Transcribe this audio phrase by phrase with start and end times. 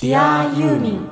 [0.00, 1.06] Dear ユーミン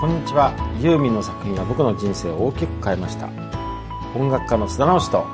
[0.00, 0.54] こんにちは。
[0.80, 3.28] ユーミンの作品は僕の人生を大きく変えました。
[4.14, 5.26] 音楽家の須田直樹と。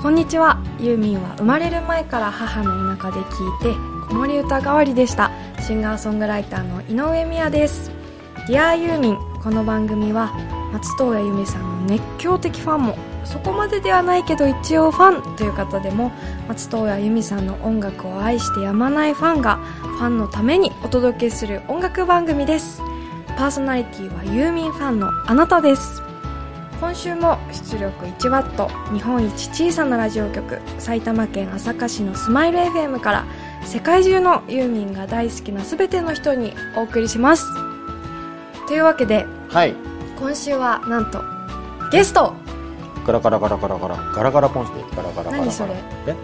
[0.00, 0.58] こんにちは。
[0.80, 5.30] ユーミンは生まれる前から母の田舎で聞いて子守歌代わりでした
[5.66, 7.90] シンガーソングライターの井上美也です。
[8.46, 10.30] Dear ユーミンこの番組は
[10.74, 16.12] 松任谷由実さんの熱狂的ファンもそこまでではないけど一応ファンという方でも
[16.48, 22.82] 松任谷由実さんの音楽を愛してやまないファンがファンのためにお届けする音楽番組です。
[23.28, 26.02] パーソナリティはユーミンファンのあなたです。
[26.78, 33.24] 今週も出力1ワット日本一小さなラジオ局埼玉県朝霞市のスマイル FM から
[33.64, 37.46] 世界中のユーミンが大好きな全ての人にお送りします。
[38.68, 39.74] というわけではい。
[40.18, 41.22] 今週はなんと
[41.90, 42.34] ゲスト。
[43.04, 45.36] ガラガラガラガラガラガラガラポンしてガラガラガラガラ。
[45.38, 45.74] 何それ？
[46.06, 46.14] え？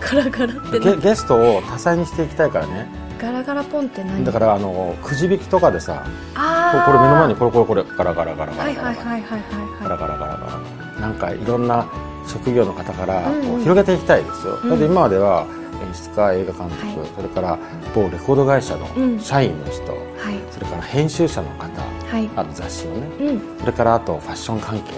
[0.00, 1.00] ガラガラってゲ何？
[1.00, 2.86] ゲストを多彩にしていきたいからね。
[3.20, 4.24] ガラガラポンって何？
[4.24, 8.94] だからあのくじ引きとかでさこあこれ目の前ににこれこれこれガラガラガラガはいラガラ。
[8.94, 11.00] ガラはいはいはいはガラガラガラガラ。
[11.00, 11.88] なんかいろんな
[12.28, 13.46] 職業の方からうんうん。
[13.46, 14.70] こう広げていきたいですよ、うん。
[14.70, 15.46] だって今までは
[15.82, 17.08] 演出家映画監督、はい。
[17.16, 17.58] それから
[17.94, 19.16] 某レコード会社うん。
[19.16, 20.40] の社員の人、いはい。
[20.50, 21.68] それから編集者の方
[22.10, 22.28] はい。
[22.36, 23.58] あと雑誌をねうん。
[23.60, 24.92] それからあとファッション関係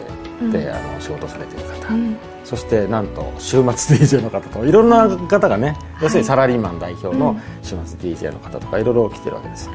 [0.50, 0.74] で、うん。
[0.74, 2.16] あの仕事をされている方、うん。
[2.44, 7.40] そしてなんと週末 DJ の方といろんな方がね、要するにサラリーマン代表のうん。
[7.62, 9.72] 週末 DJ の方とかいろいろ来てるわけですよ、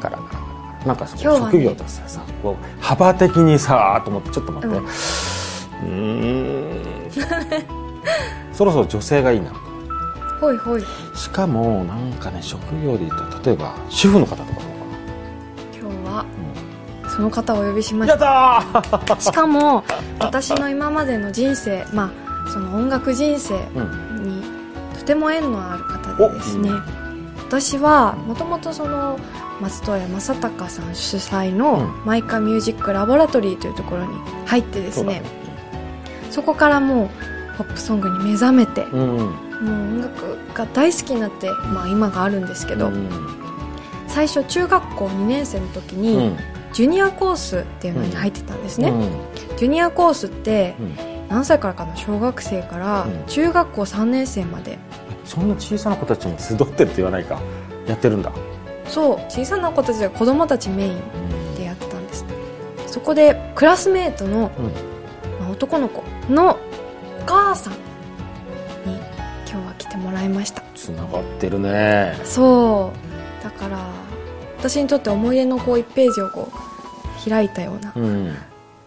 [0.00, 4.76] ガラガラガラガラなんかその職業としてさこう幅的にさと思ってちょっと待って。
[5.82, 6.82] うん。
[8.52, 9.52] そろそろ女性がいいな
[10.40, 10.82] ほいほい。
[11.14, 14.46] しかもなんかね職業で言うと例えば主婦の方とか。
[14.46, 14.62] どうか
[15.80, 16.24] 今日は
[17.04, 18.16] な、その方をお呼びしました。
[18.16, 19.20] ったー！
[19.20, 19.84] しかも
[20.18, 22.10] 私の今までの人生ま
[22.46, 24.22] あその音楽人生うん。
[24.24, 24.42] に
[24.98, 26.70] とても縁のある方でですね。
[27.48, 29.18] 私はもともとその
[29.60, 32.04] 松任谷正隆さん主催のうん。
[32.04, 35.22] マイカミュージックラボラトリーというところに入ってですね。
[36.30, 37.08] そこからもう
[37.56, 39.18] ポップソングに目覚めてもうん。
[39.18, 43.08] うんう音楽が大好きになって、まあ、今があるんですけど、うん。
[44.08, 46.36] 最初中学校2年生の時うにん。
[46.72, 49.56] ジュニアコースっていうのに入ってたんですね、うん。
[49.56, 50.96] ジュニアコースってうん。
[51.28, 53.24] 何歳からかな小学生からうん。
[53.26, 54.78] 中学校3年生まで、
[55.24, 57.40] そんな小さな子たちに集ってるって言わないか。
[57.86, 58.32] やってるんだ、
[58.88, 62.24] そう小さな子たちは子供たちメインでやってたんです。
[62.88, 64.64] そこでクラスメートの、うん。
[65.40, 66.65] まあ男の子のお
[67.26, 67.78] 母さんに
[69.50, 70.62] 今日は来てもらいました。
[70.74, 72.16] つながってるね。
[72.24, 72.92] そ
[73.40, 73.44] う。
[73.44, 73.78] だから
[74.58, 78.36] 私にとって思い出のこう1ページをこう開いたようなうん。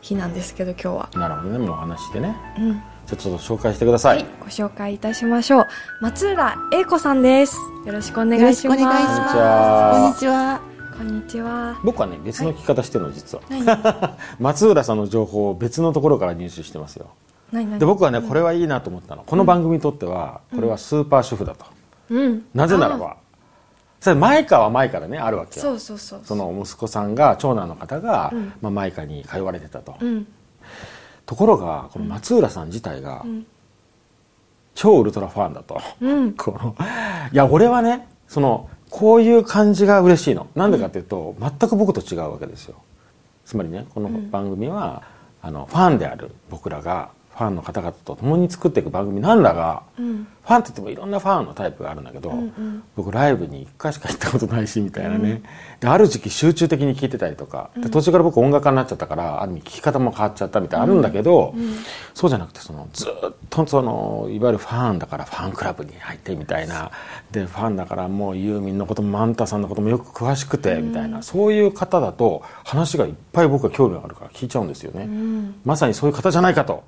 [0.02, 2.36] 日なんですけど今日は、なるほどねもうお話してね。
[2.58, 2.74] うん。
[2.74, 2.82] じゃ
[3.14, 5.68] あちょっと紹介してくださ、はいい、ご紹介いたしましょう。
[6.02, 7.58] 松浦英子さんです。
[7.86, 8.76] よろしくお願いします。
[8.76, 10.00] こんにちまはす。
[10.00, 10.62] こんにちは。
[10.98, 11.80] こんにちは。
[11.84, 17.08] 僕はね別の聞き方してるの実は、何 松浦さんの情報を別のところから入手してますよ
[17.52, 19.24] で僕はねこれはいいなと思ったの。
[19.24, 21.66] この番組にとってはこれはスーパー主婦だと、
[22.10, 22.46] うん。
[22.54, 23.18] なぜならば。
[24.00, 25.66] それマイカはマイカでねあるわけよ。
[25.66, 28.54] そうそうそうその息子さんが長男の方が、うん。
[28.62, 30.28] まあ、マイカに通われてたと、うん。
[31.26, 33.46] ところがこの松浦さん自体がん。
[34.76, 36.34] 超ウルトラファンだと、うん。
[36.34, 36.76] この
[37.32, 40.48] いや俺はねそのこういう感じが嬉しいの。
[40.56, 42.76] なんでかっていうと、全く僕と違うわけですよ。
[43.46, 45.04] つまりねこの番組は、
[45.42, 50.28] あのファンである僕らがファンの方々と共に作っていく番組なんだが、うん。
[50.44, 52.84] ファンって言ってもいろんなファンのタイプがあるんだけど、んうん。
[52.98, 55.42] 僕ライブに1回しか行ったことないしみたいなね、
[55.80, 61.54] である時期集中的に聴いてたりとか、で途中から僕音楽家になっちゃったからある意味聴き方も変わっちゃったみたいなのあるんだけど、
[62.14, 66.92] そうじゃなくてそのずっとそのいわゆるファンだからファンクラブに入ってみたいな。
[67.32, 75.56] でファンだからもうユーミンのこともマンタさんのこともよく詳しくてみたいな、そういう方だと話がいっぱい僕は興味があるから聞いちゃうんですよね、うん。
[75.64, 76.84] まさにそういう方じゃないかと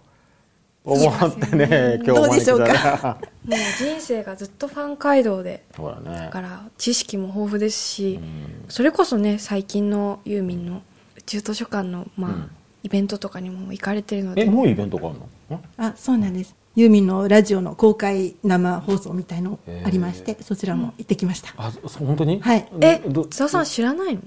[0.83, 3.17] 思ってね今日どうでしょうか？
[3.45, 6.17] もう人生がずっとファン街道でそうだね。
[6.17, 8.19] だから知識も豊富ですし、
[8.67, 10.81] それこそね最近のユーミンの
[11.17, 12.51] 宇宙図書館の、まあうん。
[12.83, 14.41] イベントとかにも行かれてるので。
[14.41, 15.19] えもうイベントがある
[15.51, 15.57] の？
[15.57, 16.55] んあ、そうなんです。
[16.75, 21.53] ユーミンのラジオの公開生放送みたいのありまして、そちらも行ってきました。
[21.57, 22.39] あそう本当に？
[22.39, 22.67] はい。
[22.81, 24.21] えど津田さん知らないの？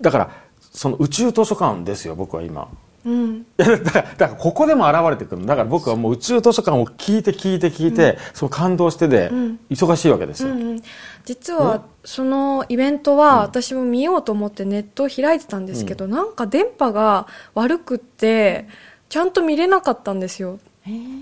[0.00, 0.30] だから
[0.72, 2.68] その宇宙図書館ですよ僕は今
[3.08, 3.46] うん。
[3.58, 5.46] いや だからだからここでも現れてくるの。
[5.46, 9.58] だから僕はもう宇宙図書館を聞いて聞いて聞いて、その感動してで、ん。
[9.70, 10.82] 忙しいわけですよ、うんうん、
[11.24, 18.68] 実はそのイベントは私も見ようと思ってネットを開いてたんですけど、なんか電波が悪くって
[19.08, 20.58] ちゃんと見れなかったんですよ。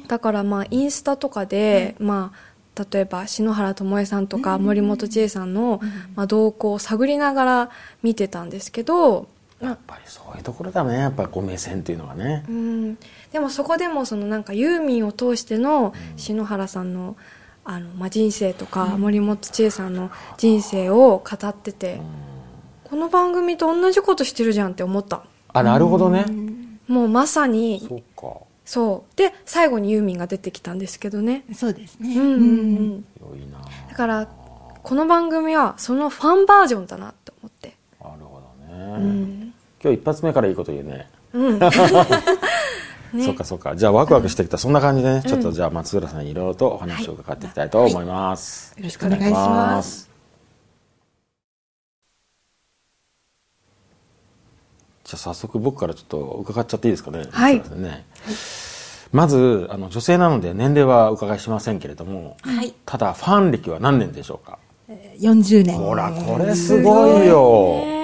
[0.06, 5.80] だからまあインスタとかで、まあ例えば篠原ともえさんとか森本千恵さんの、
[6.14, 7.70] まあ、動向を探りながら
[8.02, 9.28] 見てたんですけど、
[9.60, 10.98] やっぱりそういうところだね。
[10.98, 12.44] やっぱりこう目線っていうのがね。
[12.48, 12.98] うん、
[13.32, 17.16] でもそこでもそのなんかユーミンを通しての篠原さんの
[17.64, 22.00] あの、まあ、人生とか森本千恵さんの人生を語ってて、
[22.84, 25.24] この番組と同じことしてるじゃんって思った。
[25.52, 26.26] あなるほどね。
[26.86, 28.46] もうまさにそうか。
[28.64, 29.16] そう。
[29.16, 31.44] で最後にユーミンが出てきたんですけどね。
[31.54, 32.14] そうですね。
[32.14, 33.04] うんうんうん。
[33.20, 33.58] 良いな
[33.88, 34.28] だから
[34.82, 37.10] この番組はそのファンバージョンだな。
[37.10, 37.25] って
[38.76, 41.08] 今日一発目からいいこと言うね。
[41.32, 41.60] うん。
[43.24, 43.76] そうかそうか。
[43.76, 50.10] じゃあワクワクしてきた、そんな感じでねちょっとじゃあ松浦さんにいろいろとお話を伺っていきたいと思います、よろしくお願いします。
[55.04, 57.26] じゃあ早速僕からちょっと伺っちゃっていいですかね。
[57.30, 57.58] はい。
[57.58, 58.04] 松浦さんね。
[59.12, 62.74] まずあの女性なので年齢はお伺いしませんけれども、はい。
[62.84, 64.58] ただファン歴は何年でしょうか
[65.20, 65.78] ？40年。
[65.78, 67.95] ほらこれすごいよ。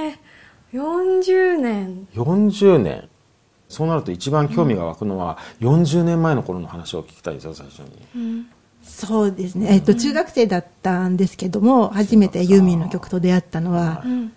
[1.23, 3.09] ね40年40年。
[3.69, 8.45] そうなると一番興味が湧くのは、40年前の頃の話を聞きたいですよ最初に。
[8.83, 9.69] そうですね。
[9.71, 14.33] えっと、中学生だったんですけども、初めてユーミンの曲と出会ったのはう、ん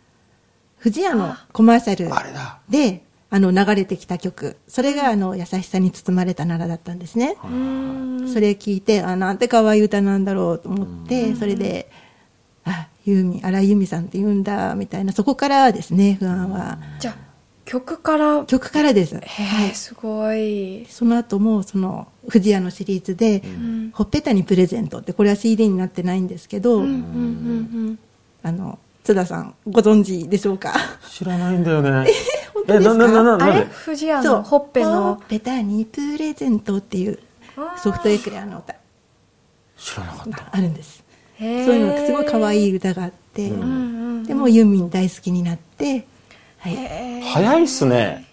[0.82, 2.60] 富士屋のコマーシャルあれだ。
[2.70, 4.56] で、あの、流れてきた曲。
[4.68, 7.36] それが、あの、優しさに包まれた奈良だったんですね。
[7.44, 12.05] うんそれ聞いて、あ、なんて可愛い歌なんだろうと思って、それで、あ、
[13.06, 16.80] ユーミン、荒井由実さんって言うんだ、みたいな、そこからですね、不安は。
[17.00, 17.16] じゃあ
[17.66, 18.46] 曲から？
[18.46, 19.16] 曲からです。
[19.16, 19.70] へはい。
[19.70, 26.94] えすごいその後も、その、富士屋のシリーズで、んほっぺたにプレゼントって、これは CD になってないんですけど、うんうんう
[27.92, 28.00] ん
[28.44, 30.74] あの、津田さん、ご存知でしょうか？
[31.10, 32.08] 知らないんだよね。
[32.54, 32.94] 本当ですか？
[32.96, 33.54] な、な、な、うんあれ？
[33.54, 37.20] なで富士屋のほっぺほのっぺたにプレゼントっていう
[37.84, 38.76] ソフトエクレアの歌
[39.78, 40.30] 知らなかった。
[40.38, 41.04] があるんです。
[41.40, 43.62] そういうのすごい可愛い歌があって、うん。
[43.62, 46.08] うんでもユーミン大好きになって、
[46.58, 47.22] はい。
[47.22, 48.26] 早いっすね。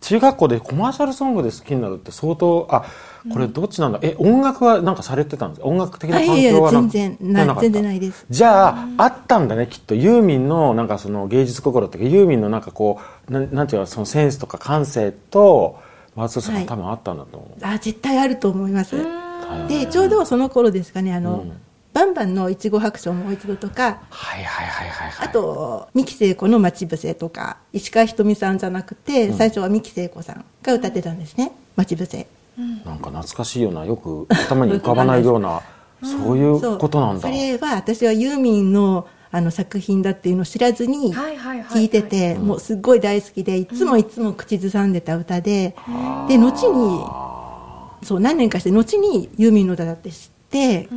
[0.00, 2.84] 中学校でコマーシャルソングで好きになるって相当、あ、
[3.32, 5.68] これどっちなんだ、え、音楽はなんかされてたんですか？
[5.68, 7.60] 音楽的な環あいやいや境はな全然なかった。
[7.62, 8.26] 全然ないです。
[8.28, 9.94] じゃあ、あったんだね、きっと。
[9.94, 12.98] ユーミンのなんかその芸術心っていうか、ユーミンのなんかこ
[13.28, 15.78] う、なんなんていうか、そのセンスとか感性と、
[16.16, 17.64] 松尾さんが多分あったんだと思う。
[17.64, 18.96] あ、絶対あると思います。
[18.96, 19.02] は
[19.68, 21.52] いで、ちょうどその頃ですかね、あの、うん
[21.96, 25.28] バンバンのいちご白書もう一度とか、はいはいはいはいはい。
[25.28, 31.52] あ、と、三木聖子の待ち伏せとか、石川ひとみさんじゃなくて、最初は三木聖子さんが歌ってたんですね。
[31.74, 32.26] 待ち伏せ。
[32.84, 35.62] なんか懐かしいような、よく頭に浮かばないような、
[36.02, 37.22] そういうことなんだ。
[37.22, 45.74] それは私はユーミンのあの作品だっていうのを知らずに聞いてて、もうすっごい大好きで、いつもいつも口ずさんでた歌で、
[46.28, 50.88] で、後に、そう、何年かして、後にユーミンの歌だって知って、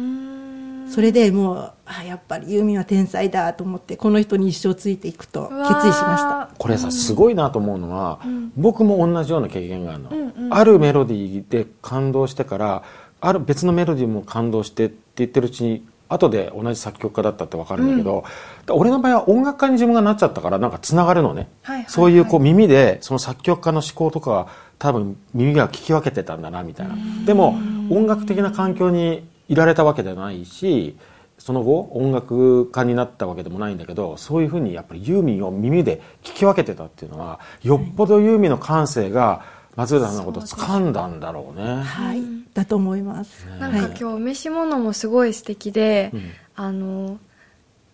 [0.89, 6.50] それでもう、あ、やっぱりユーミンは天才だと思って、この人に一生ついていくと決意しました。
[6.57, 8.19] これさ、すごいなと思うのは、
[8.56, 10.56] 僕も同じような経験があるの。
[10.56, 12.83] あるメロディーで感動してから、
[13.21, 18.24] ある別のメロディーも感動してって言ってるうちに、後で同じ作曲家だったって分かるんだけど、
[18.65, 21.47] だ俺の場合は音楽家に自分がなっちゃったから、なんか繋がるのね。
[21.62, 24.48] はいはいはいそういうこう耳で、その作曲家の思考とかは
[24.79, 26.96] 多分耳が聞き分けてたんだな、みたいな。
[27.25, 27.60] でも、
[27.91, 30.96] 音楽的な環境にいられたわけではないし、
[31.38, 39.44] その後音楽家になったわけでもないんだけどそういうふうにやっぱりユーミンを耳で聞き分けてたっていうのはよっぽどユーミンの感性が
[39.75, 41.82] 松浦さんのことを掴んだんだろうね。
[41.82, 42.22] はい。
[42.53, 43.46] だと思います。
[43.60, 46.12] なんかはい今日お召し物もすごい素敵で、
[46.56, 47.18] あの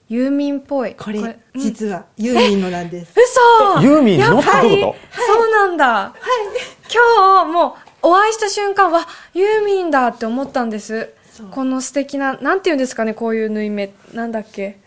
[0.09, 0.95] ユーミンっぽい。
[0.95, 1.61] これ、うん。
[1.61, 3.13] 実はユーミンのなんです。
[3.77, 3.81] 嘘。
[3.83, 4.39] ユーミンの？
[4.39, 6.13] ってことやっぱりそうなんだ、
[6.91, 11.13] 今日もうお会いした瞬間はユーミンだって思ったんです
[11.51, 13.93] この素敵ななんていうんですかねこういう縫い目。
[14.13, 14.79] なんだっけ。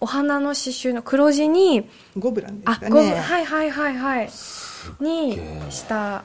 [0.00, 1.88] お花の刺繍の黒地に
[2.18, 2.90] ゴブランですあかね。
[2.90, 4.30] ゴムはいはいはいはい。
[5.00, 5.38] に
[5.70, 6.24] した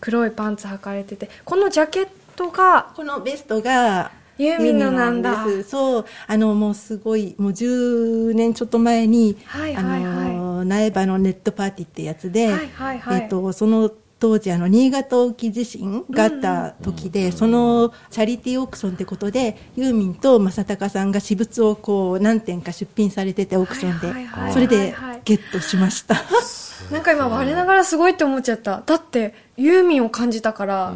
[0.00, 1.28] 黒いパンツ履かれてて。
[1.44, 5.44] このジャケットがこのベストがユーミンのなんだ。
[5.66, 6.06] そう。
[6.26, 10.04] あのもうすごいもう10年ちょっと前に、はいはいはい。
[10.04, 13.22] あの苗場のネットパーティーってやつで、はいはいはい。
[13.22, 13.90] えっとその
[14.20, 24.42] 当時あの新潟沖地震があった時で、そのチャリティーオークションってことでユーミンと正隆さんが私物をこう何点か出品されててオークションで、はいはいはい。
[24.44, 24.94] はいそれで
[25.24, 26.16] ゲットしました。
[26.90, 28.82] なんか今我ながらすごいって思っちゃった。
[28.84, 30.94] だってユーミンを感じたから、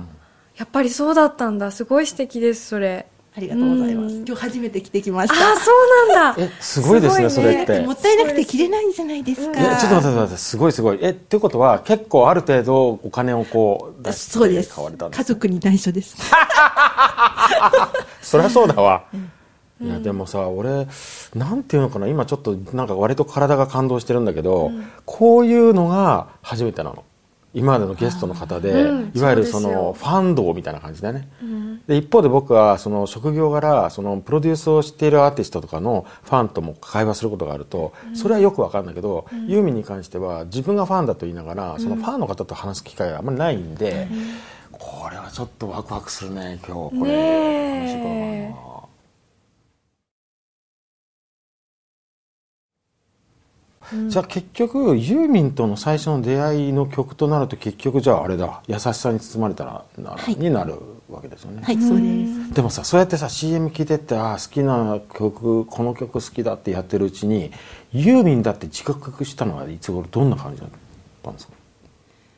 [0.56, 1.70] やっぱりそうだったんだ。
[1.70, 4.16] すごい素敵ですそれありがとうございます。
[4.16, 5.34] 今日初めて着てきました。
[5.52, 6.44] あ、そうなんだ。
[6.44, 7.86] え、すごいですね、すごいねそれって。
[7.86, 9.58] もったいなくて着れないんじゃないですか。
[9.58, 10.98] え、ちょっと待って待ってすごいすごい。
[11.00, 14.74] え、ってことは、結構ある程度お金をこう出してそうです。
[14.74, 16.14] 買われたんです家族に内緒です。
[18.20, 19.04] そりゃそうだわ。
[19.80, 20.86] いや、でもさ、俺、
[21.34, 24.70] なんていうのかな、今ちょっとなんか割と体が感動してるんだけど、
[25.06, 27.02] こういうのが初めてなの。
[27.54, 29.12] 今までのゲストの方で、うん。
[29.14, 31.28] いわゆるそのファンドみたいな感じだね、
[31.86, 44.08] で一方で僕はその職業柄そのプロデュースをしているアーティストとかのファンとも会話することがあるとそれはよくわかるんだけど、ユーミンに関しては自分がファンだと言いながらそのファンの方と話す機会があんまりないんで、
[44.72, 47.62] これはちょっとワクワクするね今日これ、ねえ。
[47.76, 48.71] 楽しいかな
[54.08, 58.62] じゃあ結局ユーミンとの最初の出会いの曲となると結局じゃああれだ。
[58.66, 60.36] 優しさに包まれたらな、はい。
[60.36, 60.74] になる
[61.10, 62.54] わけですよね、はい、そうです。
[62.54, 67.50] でもさそうやってさ CM 聴いてってああ好きな曲この曲好きだってやってるうちに
[67.92, 70.70] ユーミンだって自覚したのはいつ頃どんな感じだっ
[71.22, 71.52] たんですか？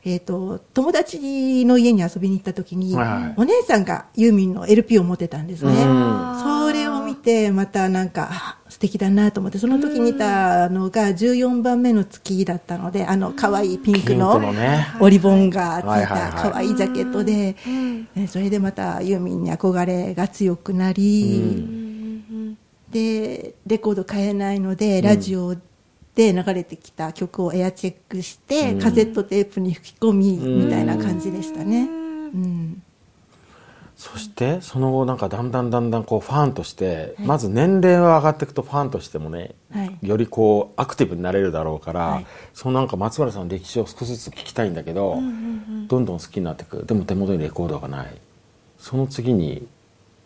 [0.07, 3.33] えっ、と、友達の家に遊びに行った時に、はいはい。
[3.37, 5.71] お姉さんがユーミンの LP を持ってたんですね。
[5.71, 6.39] うん。
[6.43, 14.41] それを見て、またなんか、あ素敵だなと思って、その時見たのが14番目の月だったので、あの、可愛いピンクの
[14.99, 17.55] オリボンがついた可愛いジャケットで、
[18.17, 22.19] えそれでまたユーミンに憧れが強くなり、
[22.91, 25.55] で、レコード買えないので、ラジオ
[26.13, 28.79] で流れてきた曲をエアチェックして、うん。
[28.81, 31.83] カセットテープに吹き込み、みたいな感じでしたね。
[31.83, 32.83] うん。
[33.97, 39.97] そしてその後なんかだんだんだんだんこうファンとして、まず年齢が上がっていくとファンとしてもね、はい。
[40.01, 42.25] よりこうアクティブになれるだろうから、はい。
[42.53, 45.15] そのなんか松原さんの歴史を少しずつ聞きたいんだけど、
[45.87, 46.85] どんどん好きになっていく。
[46.85, 48.17] でも手元にレコードがない。
[48.77, 49.65] その次に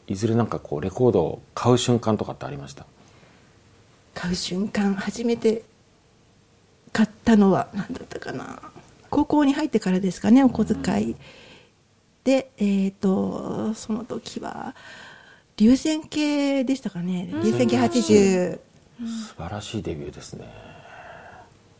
[0.08, 2.88] いずれなんかこうレコードを買う瞬間とかってありました？
[4.16, 5.62] 買う瞬間、初めて
[6.92, 8.60] 買ったのは、何だったかな？
[9.12, 11.16] 高校に入ってからですかね、お小遣い。
[12.30, 14.76] で、えっ、と、その時は、
[15.58, 17.28] 流線形でしたかね。
[17.44, 18.60] 流線形80。
[19.00, 20.48] 素晴らしいデビューですね。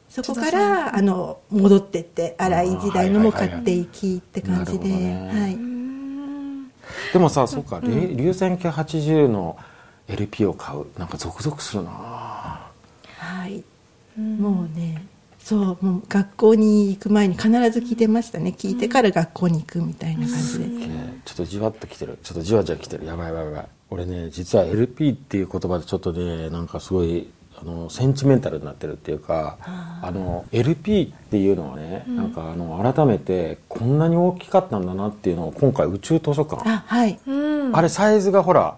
[0.10, 5.40] そこから、あの、戻ってって、荒い時代のも買っていきって感じで、なるほどね。
[5.40, 7.14] はい。
[7.14, 9.56] でもさそうか、れ流線形80の
[10.08, 10.88] LP を買う。
[10.98, 11.92] なんかゾクゾクするな。
[11.92, 13.64] はい。
[14.18, 15.06] もうね、
[15.50, 18.54] そう、もう学校に行く前に必ず聞いてましたね。
[18.56, 20.66] 聞いてから学校に行くみたいな感じで。
[20.68, 27.30] ねちょっとじわっときてるちょっとじわじわきてるやばいやばいやばい俺ね実は LP っていう言葉でちょっとねなんかすごい
[27.60, 37.20] あのセンチメンタルになってるっていうかあの LP っていうのはね、なんかあの改めてこんなに大きかったんだなっていうのを今回宇宙図書館あ、はい。
[37.28, 37.76] うん。
[37.76, 38.78] あれサイズがほら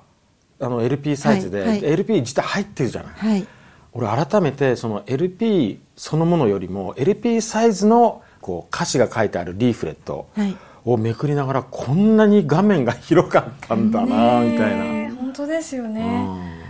[0.59, 3.47] あの LP サイズで、はいはい LP 自体入ってるじゃない、はい。
[3.93, 10.55] 俺改めてその LP そのものよりも LP サイズのこう歌詞が書いてあるリーフレットはい。
[10.83, 16.23] をめくりながらこんなに画面が広かったんだなみたいな、ねえ本当ですようね。
[16.23, 16.61] ん。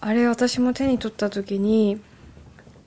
[0.00, 2.00] あれ私も手に取った時に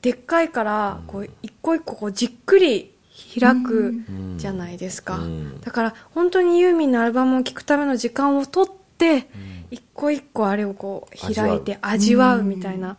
[0.02, 2.92] でっかいからこう一個一個こうじっくり
[3.40, 3.94] 開く
[4.38, 5.62] じゃないですか、うん。
[5.62, 9.30] だから本当にユーミンのアルバムを聴くための時間を取って、
[9.70, 12.44] 一個一個あれをこう開いて味わう。
[12.44, 12.98] みたいな、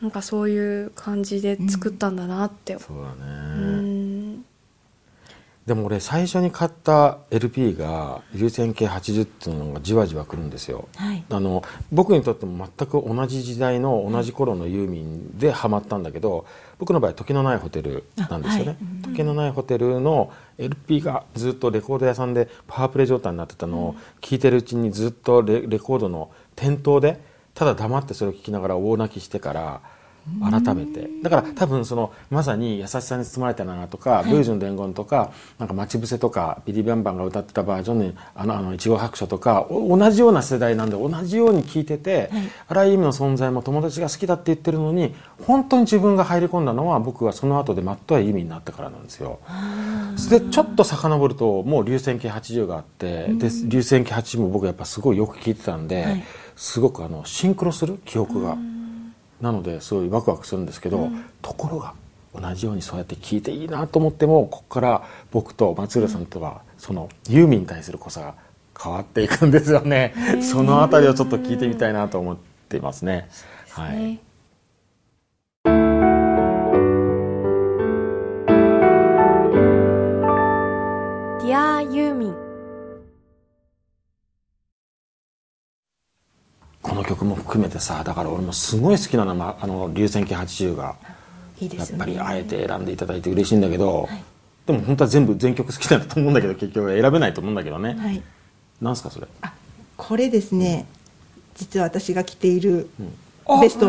[0.00, 4.44] なんかそういう感じで作ったんだなって、そうだうね、ん。
[5.66, 11.24] でも俺最初に買った LP が流線形80っていうのがじわじわくるんですよ、はい。
[11.30, 16.44] あの僕にとっても全く同じ時代の同じ頃のユーミンでハマったんだけど
[16.78, 18.76] 僕の場合「時のないホテル」なんですよね。
[18.78, 19.14] あはい。
[19.14, 27.18] 時のないホテルの LP がずっとレコード屋さんでパワープレイ状態になってたのを聞いてるうちにずっとレレコードの店頭で
[27.54, 29.80] ただ黙ってそれを聞きながら大泣きしてから
[30.40, 31.10] 改めて。
[31.22, 42.30] だから多分そのまさに優しさに包まれたなとか、ルージュの伝言とかなんか待ち伏せとかビリビャンバンが歌ってたバージョンにあのあのいちご白書とかお同じような世代なんで同じように聞いてて、
[42.68, 45.14] 荒井由実の存在も友達が好きだって言ってるのに
[45.46, 49.40] 本当に自分が入り込んだのは僕はその後でマットは由実になってからなんですよ。
[50.30, 56.24] でちょっと遡るともう流線形80があって、で流線形80も僕やっぱすごいよく聞いてたんで、はい
[56.56, 58.56] すごくあのシンクロする記憶が。
[59.40, 61.10] なのですごいワクワクするんですけど、
[61.42, 61.94] ところが
[62.34, 68.34] 同じようにそうやって聞いていいなと思ってもここから僕と松浦さんとはそのユーミンに対する濃さが
[68.82, 72.36] 変わっていくんですよね、そのあたりをちょっと聞いてみたいなと思っ
[72.68, 73.28] ていますね。
[73.70, 74.20] はいね
[81.40, 82.43] ディアユーミン
[87.02, 90.94] 曲も含めてさだから俺もすごい好きなのはあの流線形80が
[91.58, 92.14] いいですよね。
[92.14, 94.08] やっぱりあえて選んでいただいて嬉しいんだけど、
[94.66, 98.22] でも本当は全部全曲好きだと思うんだけど結局選べないと思うんだけどね、はい。
[98.82, 99.26] なんすかそれ？
[99.40, 99.52] あ
[99.96, 100.86] これですね。
[101.54, 102.90] 実は私が着ている
[103.44, 103.88] おベスト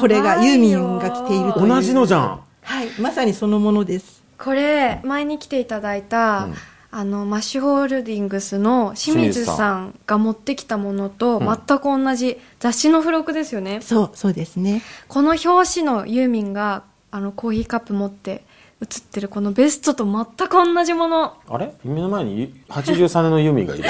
[0.00, 1.68] これがユーミンが着ているという。
[1.68, 2.40] 同じのじゃん。
[2.62, 4.22] はいまさにそのものです。
[4.38, 6.54] これ前に来ていただいた、うん
[6.96, 11.46] あのマッシュホールディングスの清水さんが持ってきたものとうん。
[11.46, 14.80] 全く同じ雑誌の付録ですよね、そうそうですね。
[15.08, 18.44] この表紙のユーミンがあのコーヒーカップ持って
[18.78, 21.36] 写ってるこのベストと全く同じもの。
[21.48, 21.74] あれ？
[21.82, 23.84] 目の前に83年のユーミンがいる。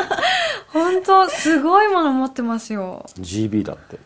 [0.72, 3.04] 本当すごいもの持ってますよ。
[3.18, 3.98] GB だって。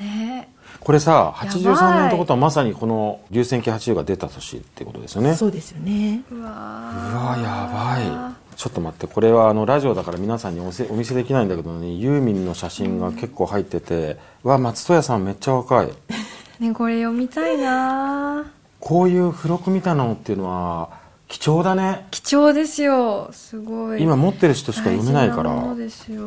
[0.00, 1.48] ねこれさやばい。
[1.48, 5.34] 83年ってことはまさにこの流線形80が出た年ってことですよね。
[5.34, 6.22] そうですよね。
[6.30, 8.34] うわうわやばい。
[8.56, 11.92] ちょっと待ってこれはあのラジオだから皆さんにおせお見せできないんだけどね。
[11.92, 15.88] ユーミンの写真が結構入ってて、うわ松任谷さんめっちゃ若い。
[16.60, 18.44] ねこれ読みたいな
[18.80, 20.88] こういう付録みたいなのっていうのは
[21.28, 22.06] 貴重だね。
[22.10, 23.28] 貴重ですよ。
[23.32, 24.02] すごい。
[24.02, 25.50] 今持ってる人しか読めないから。
[25.50, 26.24] 大事なものですよ。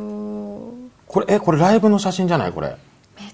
[1.07, 2.53] これえこれライブの写真じゃない？
[2.53, 2.77] これ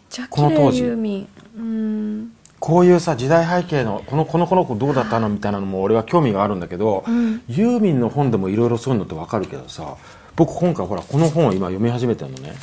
[0.09, 0.83] ちゃこの当時。
[0.83, 7.41] うんこういうさ時代背景のこのこのこの子どうだったのみたいなのも俺は興味があるんだけど、ん。
[7.47, 9.95] ユーミンの本でもいろいろそういうのってわかるけどさ
[10.35, 12.53] 僕今回ほらこの本を今読み始めてるのね、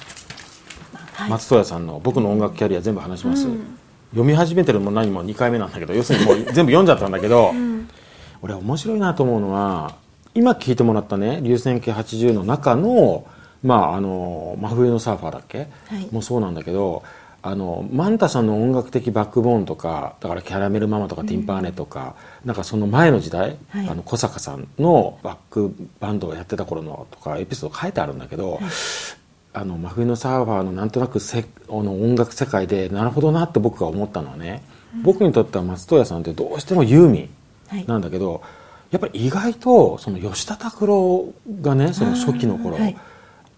[1.29, 3.47] 松任谷さんの「僕の音楽キャリア全部話します」
[4.11, 7.53] 読み始めてるのも何も2回目なんだけど要するにもう 全部読んじゃったんだけど、
[8.43, 9.97] 俺面白いなと思うのは
[10.35, 13.25] 今聞いてもらったね流線形80の中の
[13.65, 16.09] まああの真冬のサーファーだっけ、はい。
[16.13, 17.03] もそうなんだけど
[17.47, 23.89] あのマンタさんの音楽的バックボーンとかだからキャラメルママとかティンパーネとか、なんかその前の時代、はい。
[23.91, 28.61] あの小坂さんのバックバンドをやってた頃のとかエピソード書いてあるんだけど、
[29.53, 34.63] あの真冬のサーファーのなんとなくせあの音楽世界でなるほどなって僕が思ったのはね、
[35.03, 37.29] 僕にとっては松任谷さんってどうしてもユーミ
[37.69, 37.85] はい。
[37.85, 38.41] ンなんだけど、
[38.91, 42.79] やっぱり意外とその吉田拓郎がねその初期の頃、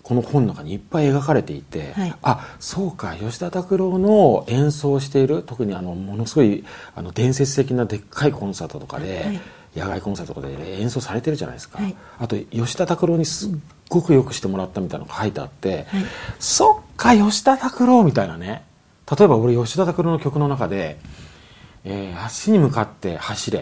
[0.06, 2.14] この本の中にいっぱい描かれていて、はい。
[2.22, 6.64] あそうか吉田拓郎の演奏している特にあのものすごい
[6.94, 9.40] あの伝説的なでっかいコンサートとかで、はい。
[9.74, 11.96] 野外コンサートとかで演奏されてるじゃないですか、はい。
[12.20, 13.50] あと吉田拓郎にすっ
[13.88, 16.04] ごくよくしてもらったみたいなのが書いてあって、はい。
[16.38, 18.64] そっか吉田拓郎みたいなね。
[19.10, 21.00] 例えば俺吉田拓郎の曲の中で
[21.84, 23.58] 「えー足に向かって走れ」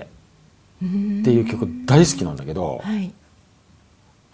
[0.76, 0.86] って
[1.30, 3.14] いう曲大好きなんだけど、はい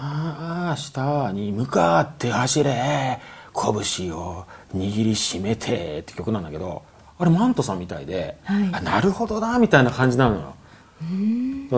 [0.03, 3.19] ああ下に向かって走れ。
[3.53, 6.83] 拳を握りしめてって曲なんだけど
[7.19, 8.71] あれマントさんみたいで、はい。
[8.73, 10.55] あなるほどなみたいな感じなのよ。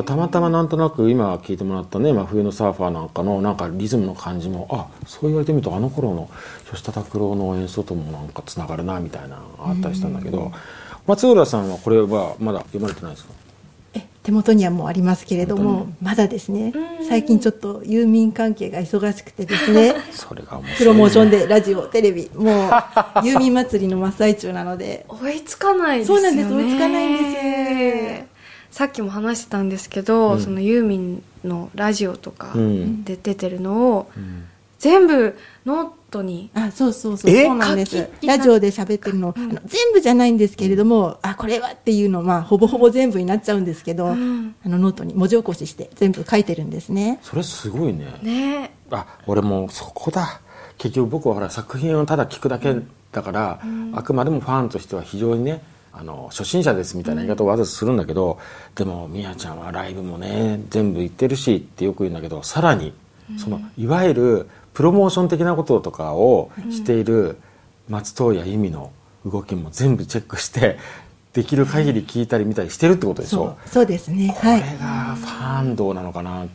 [0.04, 6.28] たまたまなんとなく今聞いてもらったね「真冬のサーファー」なんかのなんかリズムの感じもあそう言われてみるとあの頃の
[6.70, 10.50] 吉田拓郎の演奏ともなんかつながるなみたいなのがあったりしたんだけど
[11.06, 13.32] 松浦さんはこれはまだ読まれてないですか？
[13.34, 13.41] え
[14.22, 16.72] 手元にはもうありますけれどもまだですね
[17.08, 22.68] 最近ちょっとユーミン関係が忙しくてですねそれが面白いプロモーションでラジオテレビも
[23.22, 25.04] うユーミン祭りの真っ最中なので。
[25.08, 26.22] 追いつかないですよね。
[26.22, 28.26] そうなんです追いつかないんで
[28.70, 28.76] す。
[28.76, 30.40] さっきも話してたんですけど、うん。
[30.40, 33.04] そのユーミンのラジオとかうん。
[33.04, 34.10] で出てるのを、
[34.82, 36.50] 全部ノートに。
[36.54, 37.30] あそうそうそう。
[37.30, 37.44] え？
[37.46, 38.10] そうなんです。
[38.24, 44.56] ラジオで喋ってるの,、全部じゃないんですけれどもあこれはっていうのまあほぼほぼ全部になっちゃうんですけど、ん。
[44.66, 47.20] あのノートに文字起こしして全部書いてるんですね。
[47.22, 48.12] それすごいね。
[48.22, 48.74] ね。
[48.90, 50.40] あ俺もうそこだ。
[50.78, 52.74] 結局僕はほら作品をただ聞くだけ
[53.12, 53.60] だから、
[53.92, 58.40] あくまでもファンとしては非常にねあの初心者ですみたいな言い方をわざとするんだけど、
[58.74, 62.92] でもみやちゃんはライブもね全部行ってるしってよく言うんだけどさらに
[63.38, 67.38] そのいわゆるプロモーション的なこととかをしている
[67.88, 68.92] 松任谷由実の
[69.24, 70.78] 動きも全部チェックして
[71.32, 74.36] できる限り聞いたり見たりしてるってことでしょ、そうそうですね。
[74.38, 76.48] これはいがファンドなのかなっ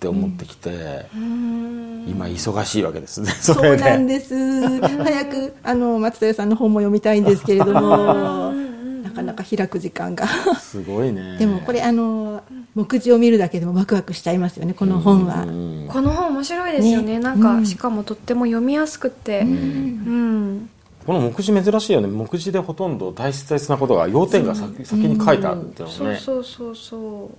[0.00, 4.34] て思ってきて、今忙しいわけですね そそうなんです。
[4.80, 8.52] 早くあの松任谷さんの本も読みたいんですけれども。
[9.04, 10.26] なかなか開く時間が。
[10.58, 11.36] すごいね。
[11.38, 12.42] でもこれあの
[12.74, 15.42] 目次を見るだけでもワクワクしちゃいますよねこの本は。
[15.42, 17.14] うんこの本面白いですよね。
[17.14, 17.18] ね。
[17.20, 17.66] なんか、うん。
[17.66, 19.40] しかもとっても読みやすくて。
[19.40, 20.70] うん、
[21.06, 22.08] この目次珍しいよね。
[22.08, 27.30] 目次でほとんど大切なことが要点が先先に書いてあるっていうのそうねそうそうそ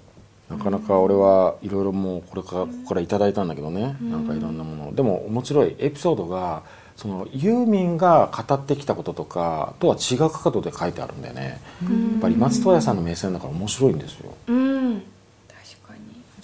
[0.50, 3.98] うなかなか俺はいろいろもうこれからここからいただいたんだけどね。
[4.02, 6.64] なんかいろんなものでも面白いエピソードが
[6.96, 11.60] そのユーミンが語ってきたこととかとは違う角度で書いてあるんだよね。
[11.84, 14.32] やっぱり松任谷さんの目線だから面白いんですよ。
[14.48, 15.04] うん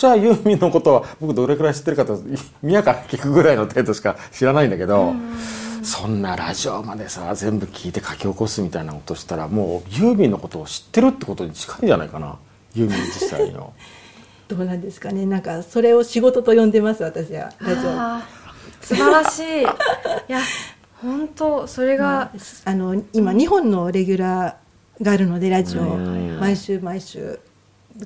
[0.02, 2.20] にじゃあユーミンのことは僕どれくらい知ってるかと
[2.64, 5.14] 宮から聞くぐらいの程度しか知らないんだけど、
[5.84, 12.38] そんなラジオまでさ全部聞いて書き起こすみたいなことしたらもうユーミンのことを知ってるってことに近いんじゃないかな。
[12.74, 13.74] ユーミン自体の
[14.48, 15.26] どうなんですかね。
[15.26, 17.52] なんかそれを仕事と呼んでます私は。
[17.60, 18.86] ラジオ。
[18.86, 19.62] 素晴らしい。
[19.62, 20.40] いや
[21.02, 22.32] 本当それが、
[22.66, 26.40] あの今2本のレギュラーがあるのでラジオうん。
[26.40, 27.40] 毎週毎週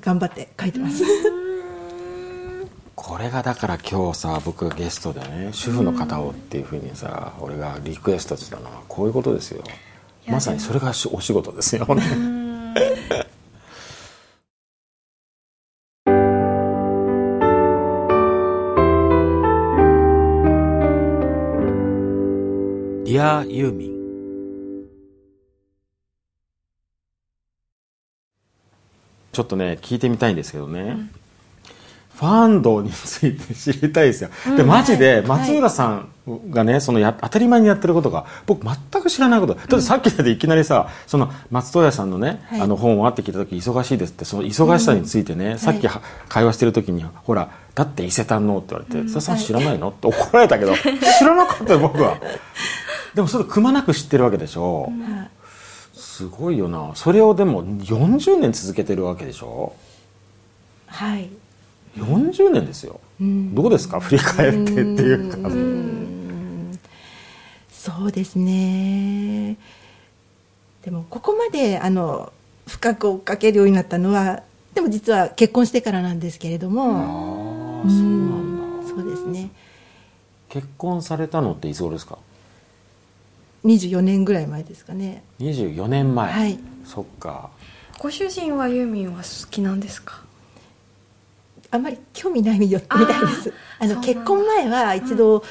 [0.00, 1.02] 頑張って書いてます
[2.96, 9.62] これがだから今日さ僕がゲストでね主婦の方をっていうふうにさ俺がリクエストしたのはこういうことですよ。
[10.24, 11.86] やまさにそれがしお仕事ですよ。
[11.86, 23.96] ディアユーミン。
[29.32, 30.96] ちょっとね聞いてみたいんですけどね、
[32.16, 36.08] ファンドについて知りたいですよ、でマジで松浦さん
[36.50, 39.54] がねそのや当たり前にやってることが僕全く知らないこと。
[39.54, 42.60] だってさっきでいきなりさその松任谷さんのね、はい。
[42.62, 50.74] あの本を会って聞いた時忙しいですってその忙しさについてね、さっきは会話してる時にほらだって伊勢丹のって言われて「津田さん知らないの?」って怒られたけど
[51.18, 52.18] 知らなかったよ僕は。
[53.14, 54.90] でもそれくまなく知ってるわけでしょ、
[55.94, 56.92] すごいよな。
[56.94, 59.74] それをでも40年続けてるわけでしょ。
[60.86, 61.28] はい
[61.96, 64.00] 40年ですよ、どうですか？
[64.00, 65.30] 振り返ってっていう。
[65.30, 65.50] か
[67.70, 69.56] そうですね。
[70.82, 72.32] でもここまであの
[72.66, 74.42] 深く追っかけるようになったのは
[74.74, 77.82] でも実は結婚してからなんですけれども。
[77.82, 78.88] ああそうなんだ。
[78.88, 79.50] そうですね。
[80.48, 82.18] 結婚されたのっていつ頃ですか
[83.64, 85.22] ？24年ぐらい前ですかね。
[85.40, 86.58] 24年前、はい。
[86.84, 87.50] そっか。
[87.98, 90.22] ご主人はユーミンは好きなんですか？
[91.70, 93.52] あんまり興味ないよみたいです。
[93.78, 95.42] あの結婚前は一度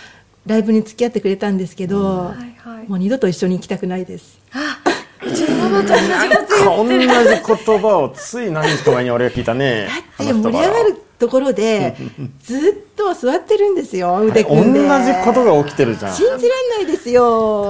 [0.45, 2.87] ライブに付き合ってくれたんですけど、はいはい。
[2.87, 4.39] もう二度と一緒に行きたくないです。
[4.53, 4.79] あ
[5.25, 9.87] うちのママと同じこと同じ言葉をつい何日か前に俺が聞いたね。
[10.17, 11.95] だって盛り上がるところで
[12.43, 14.79] ずっと座ってるんですよ腕同組んで。
[14.81, 14.85] じ
[15.23, 16.13] ことが起きてるじゃん。
[16.13, 17.21] 信じらんないですよ。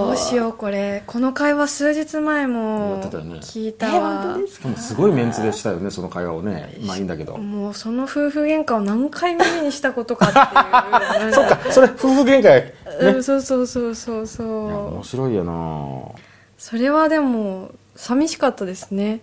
[0.07, 1.03] どうしようこれ。
[1.05, 3.03] この会話数日前も
[3.41, 4.33] 聞いたわ。
[4.35, 4.61] 当ですか？
[4.61, 7.37] しかもすごいメンツでしたよねその会話をねまあいいんだけど。
[7.37, 11.33] もうその夫婦喧嘩を何回耳にしたことかっていう。
[11.33, 12.73] そっかそれ夫婦喧嘩ね。
[12.99, 14.87] うんそうそうそうそうそう。
[14.95, 16.19] 面白いよな。
[16.57, 19.19] それはでも寂しかったですね。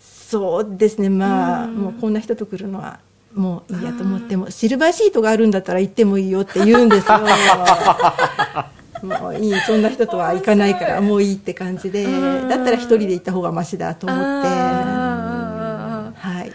[0.00, 1.74] そうですねまあうん。
[1.76, 2.98] もうこんな人と来るのは
[3.34, 7.20] もういいやと思ってもシルバーシートがあるんだったら行ってもいいよって言うんですよ。
[9.02, 12.04] もういいそんな人とは行かないからもういいって感じで。
[12.04, 14.24] うんだったら一人で行った方がマシだと思って。
[14.48, 16.48] あはい。
[16.48, 16.52] ー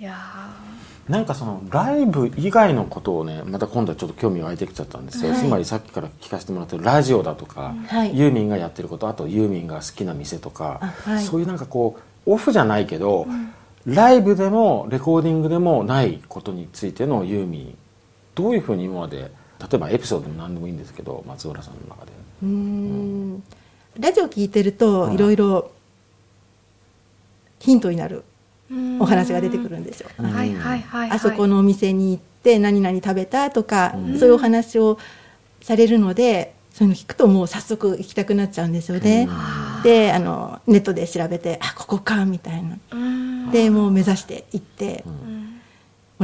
[0.00, 0.16] いや
[1.08, 5.40] なんかそのライブ以外のことをねまた今度はちょっと興味湧いてきちゃったんですよ、はい。
[5.40, 8.18] つまりさっきから聞かせてもらってるラジオだとか、はい。
[8.18, 11.24] ユーミンがやってることあとユーミンが好きな店とか、あはい。
[11.24, 13.26] そういうなんかこうオフじゃないけど、
[13.86, 17.78] ライブでもレコーディングでもないことについてのユーミン
[18.34, 22.12] どういうふうに今まで例えばエピソードでも何でもいいんですけど松浦さんの中で。
[22.42, 23.42] うーん。
[23.98, 25.14] ラジオ聞いてるとうん。
[25.14, 25.70] いろいろ
[27.60, 31.10] ヒントになるーお話が出てくるんですよ、はいはいはいはい。
[31.10, 34.18] あそこのお店に行って何々食べたとか、うん。
[34.18, 34.98] そういうお話を
[35.60, 39.28] されるのでそういうの聞くともう早速行きたくなっちゃうんですよね、
[39.84, 42.78] であのネットで調べてあここかみたいな。
[42.90, 45.44] うんでもう目指して行ってうん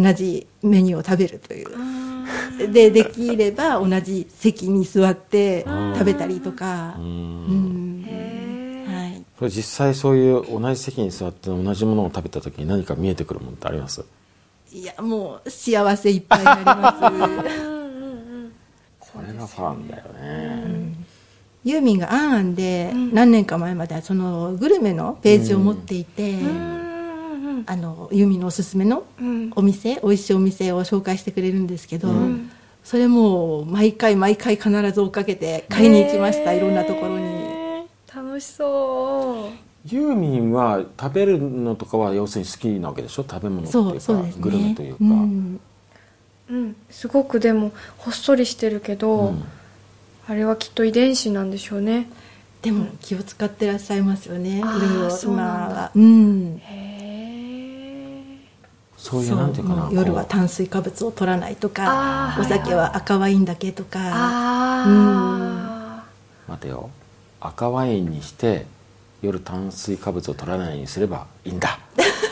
[0.03, 1.77] 同じメニューを食べるという。
[1.77, 2.73] うん。
[2.73, 6.95] でできれば同じ席に座ってうん食べたりとか。
[6.99, 8.05] ううん。
[8.87, 9.25] はい。
[9.39, 14.05] それ実際そういう同じ席に座って同じものを食べた時に何か見えてくるものってあります？
[14.73, 17.05] いやもう幸せいっぱいになります。
[17.13, 17.27] うんうんう
[18.47, 18.53] ん
[19.01, 20.95] これがファンだよね、
[21.65, 23.13] ユーミンが「あんあん」でうん。
[23.13, 26.47] 何年か前まではそのグルメのページを持っていて、うん
[26.85, 26.90] うん
[27.67, 29.53] あのユーミンのおすすめのうん。
[29.57, 32.51] お店美味しいお店を紹介してくれるんですけど、うん。
[32.83, 37.87] それも毎回毎回必ず追っかけて買いに行きました、いろんなところに。
[38.15, 39.89] 楽しそう。
[39.89, 43.25] ユーミンは食べるのとかは要するに好きなわけでしょ？
[43.29, 44.43] 食べ物っていそううかそうですね。
[44.43, 45.61] グルメというか、うん。
[46.51, 46.77] うん。
[46.91, 49.45] すごくでもほっそりしてるけど、うん。
[50.29, 52.09] あれはきっと遺伝子なんでしょうね。
[52.63, 54.59] でも気を使ってらっしゃいますよね。
[54.59, 54.71] いろい
[55.05, 55.75] ろそう今なんだ。
[55.77, 56.61] はうん。
[56.63, 56.90] へえ
[59.01, 63.99] そういうなんていうかな夜はこ炭水化物を取らないとあかーお酒は赤ワインだけとか。
[64.03, 66.05] あ
[66.47, 66.91] う待てよ。
[67.41, 68.67] 赤ワインにして
[69.23, 71.79] 夜炭水化物を取らないようにすればいいんだ。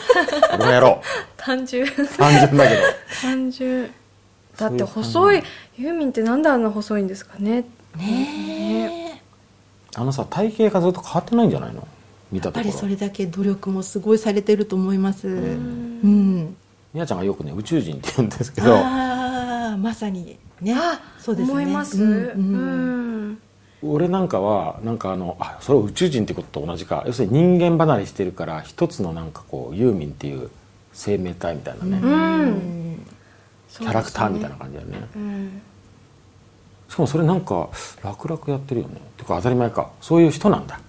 [0.53, 1.87] 俺もやろあ単純。
[1.87, 2.81] う単純だけど。
[3.21, 3.89] 単純。
[4.55, 4.83] だってそ
[5.29, 5.43] ういう細い
[5.77, 7.65] ユーミンってなんであんな細いんですかね。
[7.95, 9.23] ね
[9.95, 11.87] あのさ体型がずっと変わってないんじゃないの？
[12.31, 12.63] 見やっぱたところ。
[12.71, 15.27] りそれだけ努力もすごいされてると思います。
[15.27, 18.75] うんみやちゃんがよくね宇宙人って言うんですけど。
[18.75, 20.73] ああまさにね。
[20.75, 23.39] あそうですね思います、ううんうんん
[23.81, 24.27] 俺なん。
[24.27, 27.03] かはなんかあのあそれは宇宙人ってことと同じか。
[27.05, 30.49] 要するに人間離れしてるから一つのなんかこうユーミンっていう
[30.93, 32.11] 生命体みたいなね、うん。
[32.11, 33.05] うん
[33.71, 35.07] キャラクターみたいな感じだよね。
[35.15, 35.61] うん。
[36.89, 37.69] しかもそれなんか
[38.03, 38.99] 楽々やってるよね。
[39.15, 39.91] てか当たり前か。
[40.01, 40.79] そういう人なんだ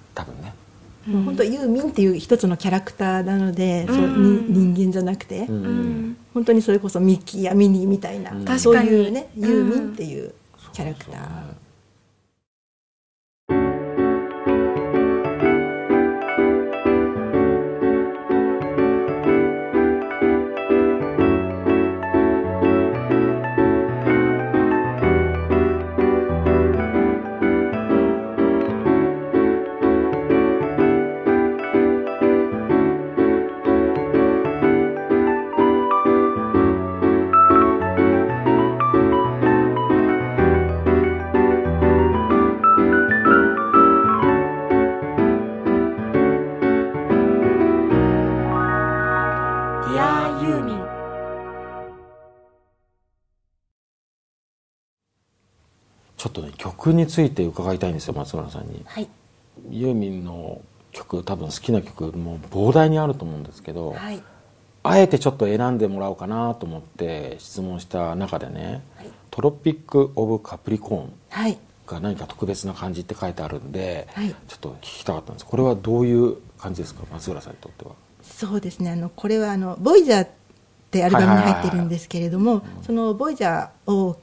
[1.08, 5.64] う本当ユーミンっていう一つのキャラクターなので、そううんに人間じゃなくて、うん。
[5.64, 6.16] うん。
[6.34, 8.58] 本当にそれこそミッキーやミニーみたいな、うん。
[8.58, 10.34] そういうね確かにユーミンっていう
[10.72, 11.20] キャラクター、
[56.30, 58.82] っとね曲について伺いたいんですよ松村さんに。
[58.86, 59.08] はい。
[59.70, 60.62] ユーミンの
[60.92, 64.22] 曲多分好きな曲もう膨大にあると思うんですけど、はい。
[64.82, 74.30] あえてちょっと選んでもらおうかなと思って質問した中でねはい「トロピック・オブ・カプリコーンはい」が何か特別な感じって書いてあるんで、はい。
[74.30, 75.46] ちょっと聞きたかったんです。
[75.46, 77.92] これはどういう感じですか松浦さんにとっては？
[78.22, 78.90] そうですね。
[78.90, 80.28] あのこれはあの「ボイジャーっ
[80.90, 84.16] てアルバムに入ってるんですけれどもその「ボイジャーを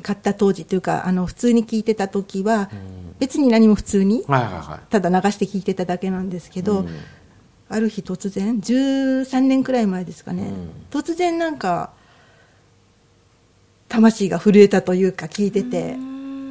[0.00, 2.70] 買った当時というかあの普通に聴いてた時は
[3.18, 6.88] 別に何も普通にただ流して聴いてただけなんですけど、うん。
[7.68, 10.70] ある日突然13年くらい前ですかね、うん。
[10.90, 11.92] 突然なんか
[13.88, 15.96] 魂が震えたというか聴いてて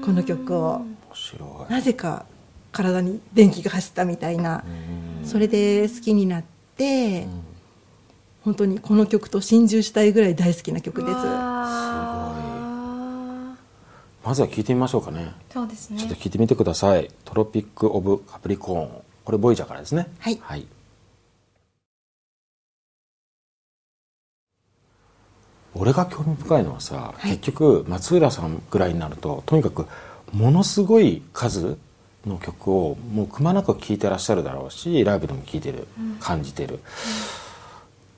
[0.05, 0.75] この曲を。
[0.75, 1.73] 面白い。
[1.73, 2.25] なぜか
[2.71, 4.63] 体に電気が走ったみたいな
[5.21, 5.27] うん。
[5.27, 6.43] それで好きになっ
[6.77, 7.27] て
[8.43, 11.13] 本当にこの曲と心中したいぐらい大好きな曲です。
[11.13, 11.88] わ
[14.23, 15.33] まずは聞いてみましょうかね。
[15.49, 15.99] ーそうですね。
[15.99, 18.89] ちょっと聞いてみてください「トロピック・オブ・カプリコーン」
[19.23, 20.07] これボイジャーからですね。
[20.19, 20.39] はい。
[20.41, 20.65] はい、
[25.75, 27.31] 俺が興味深いのはさ、はい。
[27.37, 29.85] 結局松浦さんぐらいになるととにかく
[30.33, 31.77] ものすごい数
[32.25, 35.87] の曲をもうくまなく聴いてらっしゃるだろうしライブでも聴いてる、
[36.19, 36.79] 感じてる、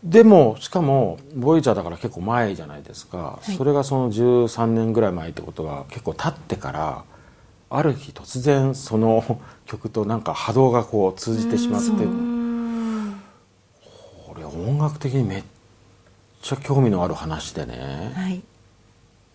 [0.03, 3.51] でもしかもボイジャーだから結構前じゃないですか、い。
[3.55, 7.03] それがその13年ぐらい前ってことは結構経ってから
[7.69, 13.21] ある日突然その 曲となんか波動がこう通じてしまって、うん。
[14.27, 15.43] これ音楽的にめっ
[16.41, 18.11] ちゃ興味のある話でね。
[18.15, 18.41] はい。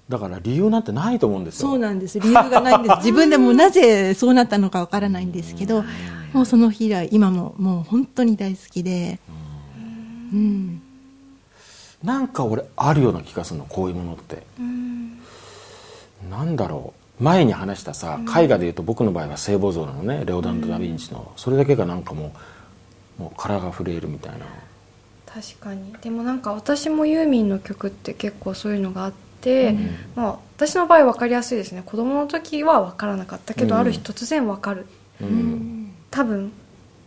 [0.09, 1.70] だから理由なんてないと思うんですよ。
[1.70, 2.18] そうなんです。
[2.18, 2.96] 理由がないんです。
[3.07, 5.85] 自分でもなぜそうなったのかわからないんですけど
[6.33, 9.20] もうその日以来今ももう本当に大好きで。
[9.40, 9.45] うん
[12.03, 14.43] なんか俺あるような気がするのこういうものって。
[14.59, 15.21] うん
[16.31, 17.23] なんだろう。
[17.23, 20.25] 前に話したさ絵画でいうと僕の場合は聖母像なのね。
[20.27, 21.33] レオナルド・ダ・ヴィンチの。
[21.37, 22.33] それだけがなんかも
[23.19, 24.47] うもう殻が震えるみたいな。
[25.27, 25.95] 確かに。
[26.03, 29.77] でもなんか私もユーミンの曲って結構そういうのがあって、
[30.15, 31.83] まあ、私の場合分かりやすいですね。
[31.85, 33.81] 子供の時は分からなかったけど、うん。
[33.81, 34.87] ある日突然分かる。
[35.21, 35.93] うん。
[36.11, 36.53] 多分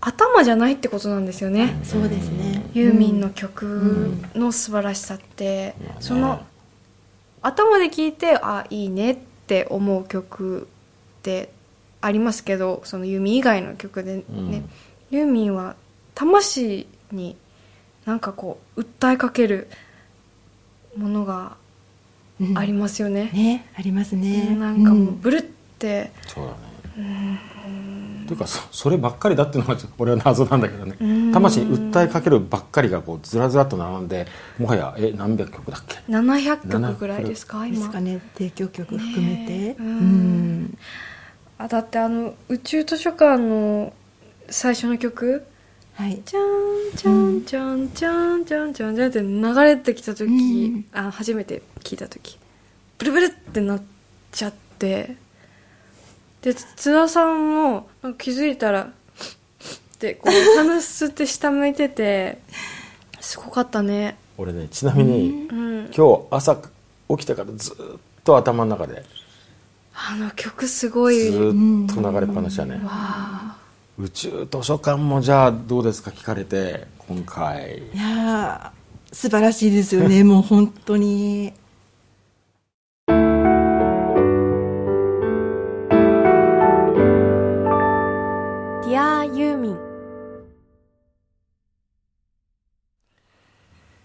[0.02, 2.64] 頭じゃないってことなんですよね、そうですね。
[2.74, 6.02] ユーミンの曲の素晴らしさって、うん。
[6.02, 6.42] その
[7.42, 10.68] 頭で聴いてあいいねって思う曲
[11.20, 11.52] って
[12.02, 14.70] ありますけどそのユーミン以外の曲でね、うん。
[15.12, 15.76] ユーミンは
[16.16, 17.36] 魂に
[18.06, 19.68] なんかこう訴えかける
[20.96, 21.58] ものが
[22.40, 24.56] うんありますよね、ねありますね。
[24.58, 25.20] なんかもううん。
[25.20, 25.42] ブルっ
[25.78, 26.52] て、そうだ
[27.04, 27.40] ね
[28.30, 30.96] というかそそればっかりだっていうのが俺は謎なんだけどね。
[31.02, 31.32] うん。
[31.34, 34.28] 魂に訴えかけるばっかりがこうずらずらっと並んで
[34.60, 37.78] もはやえ何百曲だっけ？700曲ぐらいですか今。
[37.78, 39.76] ですかね提供曲含めて。
[39.80, 40.78] うん。
[41.58, 43.94] あだってあの宇宙図書館の
[44.48, 45.44] 最初の曲。
[45.96, 46.22] はい。
[46.24, 46.46] じゃん
[46.96, 50.86] じゃんじゃんじゃんじゃんじゃんじゃんって流れてきた時、うん。
[50.94, 52.38] あ初めて聞いた時。
[53.00, 53.82] ブルブルってなっ
[54.32, 55.15] ちゃって
[56.41, 58.88] で津田さんも気づいたらっ
[59.99, 62.39] てこう鼻吸って下向いてて
[63.19, 64.17] すごかったね。
[64.38, 65.91] 俺ねちなみに、うん。
[65.93, 67.75] 今日朝起きてからずっ
[68.23, 69.04] と頭の中で
[69.93, 71.15] あの曲すごい。
[71.32, 72.80] ずーっと流れっぱなしだね。
[73.97, 77.80] 宇宙図書館もじゃあどうですか聞かれて今回。
[77.93, 80.23] いやー素晴らしいですよね。
[80.23, 81.52] もう本当に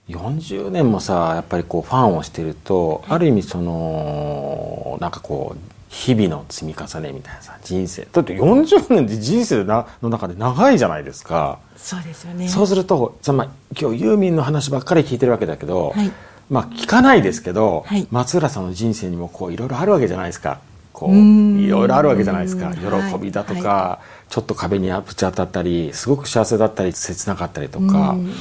[0.09, 8.07] 40年もさやっぱりこうファンをしてるとある意味そのなんかこう日々の積み重ねみたいなさ人生。
[8.13, 12.49] だって40年って人生なの中で長いじゃないですか、そうですよね。
[12.49, 16.11] そうするとつまり今日ユーミンの話ばっかり聞いてるわけだけど、はい。
[16.51, 18.09] まあ聞かないですけど、はい。
[18.11, 20.59] 松浦さんの人生にもこういろいろあるわけじゃないですか。
[20.93, 22.67] こういろいろあるわけじゃないですか。
[22.67, 22.77] はい。
[23.13, 28.33] 喜びだとか、はちょっと壁にぶち当たったりすごく幸せだったり切なかったりとか、うん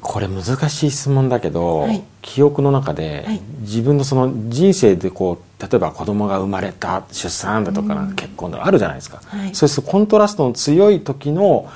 [0.00, 2.02] これ難しい質問だけど、はい。
[2.22, 3.40] 記憶の中で、はい。
[3.60, 9.54] 自分のその人生でこう例えば子供が生まれた出産だとか、結婚だとかあるじゃないですか、はい。
[9.54, 11.70] そうするとコントラストの強い時の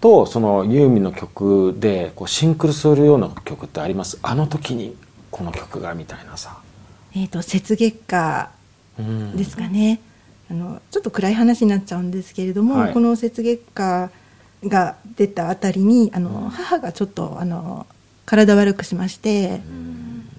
[0.00, 4.18] とそのユーミンの曲でこうシンクロするような曲ってあります？
[4.22, 4.96] あの時に
[5.30, 6.58] この曲がみたいなさ、
[7.14, 8.50] えっ、と雪月花
[8.98, 9.36] うん。
[9.36, 10.00] ですかね、
[10.50, 12.92] あのちょっと暗い話になっちゃうんですけれども、はい。
[12.92, 14.10] この雪月花
[14.64, 17.86] が出たあたりにあの、母がちょっとあの
[18.26, 19.60] 体悪くしまして、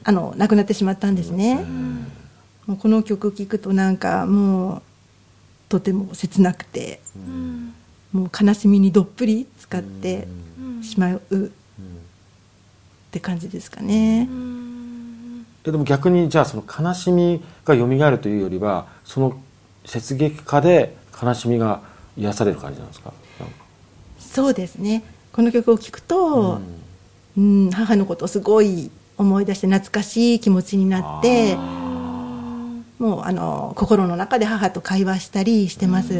[0.03, 1.65] あの亡くなってしまったんですね、
[2.65, 4.81] もうこの曲聴くとなんかもう
[5.69, 6.99] とても切なくて、
[8.11, 10.27] もう悲しみにどっぷり使って
[10.81, 11.49] しまうっ
[13.11, 14.27] て感じですかね、
[15.65, 19.39] えでも逆にじゃあその悲しみが蘇るというよりはその
[19.83, 21.81] 雪月花で悲しみが
[22.17, 23.13] 癒される感じなんですか？
[24.19, 25.03] そうですね。
[25.31, 26.59] この曲を聴くと、
[27.37, 31.55] うん、母のことをすごい思い出して懐かしい気持ちになって
[32.99, 36.13] もうあの心の中で母と会話したりしてます。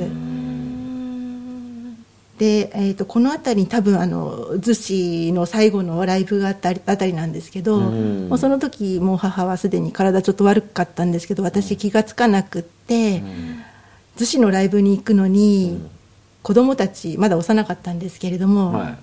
[2.37, 8.29] で、えー、とこの辺りに多分あの逗子の最後のライブがあったりあたりなんですけど、うん。
[8.29, 13.21] もうその時もう母はすでに体ちょっと悪かったんですけど私気がつかなくって、
[14.15, 15.81] 逗子のライブに行くのに、
[16.41, 18.97] 子供たちまだ幼かったんですけれども、はい。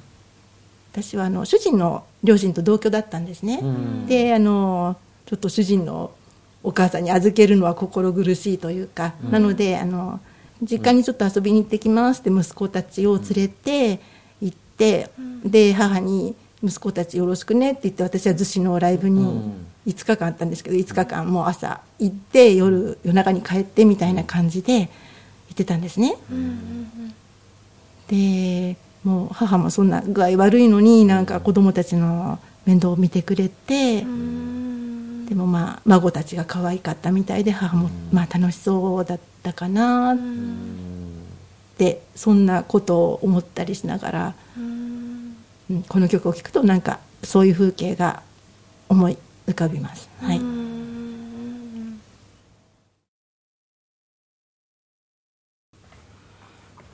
[0.93, 4.07] 私はあの主人の両親と同居だったんですね、うん。
[4.07, 4.97] であの
[5.27, 6.13] ちょっと主人の
[6.63, 10.21] お母さんに預けるのは心苦しいというか、なのであの
[10.63, 14.01] 実家にちょっと遊びに行ってきますって息子たちを連れて
[14.41, 15.11] 行って、
[15.45, 19.67] で母に息子たちよろしくねって言って私は逗子のライブにうん。
[19.87, 24.89] 5日間あったんですけど5日間もう朝行って夜夜中に帰ってみたいな感じで行
[25.53, 26.35] ってたんですね、で
[29.07, 34.05] もう母もそんな具合悪いのになんか子供たちの面倒を見てくれて、で
[35.37, 40.15] もまあ孫たちが可愛かったみたいで母もまあ楽しそうだったかな。
[40.15, 40.19] っ
[41.79, 45.37] てそんなことを思ったりしながら、うん
[45.89, 48.23] この曲を聴くとなんかそういう風景が
[48.89, 50.09] 思い浮かびます。
[50.21, 50.41] はい、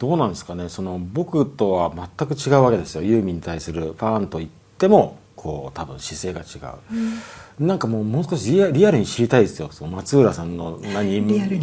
[0.02, 0.68] どうなんですかね。
[0.68, 3.02] その僕とは全く違うわけですよ。
[3.02, 9.68] ユーミンに対するファンといってもこう多分姿勢が違う、なんかもうもう少しリアリアルに知りたいですよ。
[9.70, 11.20] その松浦さんの何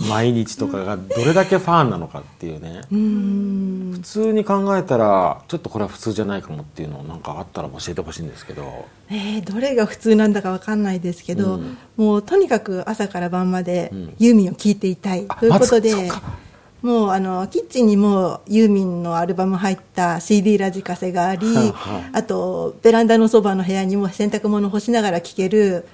[0.08, 8.86] 毎日とかがどれだけファンなのかっていうね、普通に考えたらちょっとこれは普通じゃないかもっていうのをなんかあったら教えてほしいんですけど。
[9.10, 11.78] えーどれが普通なんだかわかんないですけど、うん。
[11.98, 14.16] もうとにかく朝から晩までうん。
[14.18, 16.49] ユーミンを聴いていたいあということで、まずそっか
[16.82, 22.10] もうあのキッチンにもユーミンのアルバム入った CD ラジカセがあり、はいはい。
[22.14, 25.88] あとベランダのそばの部屋にも洗濯物干しながら聴ける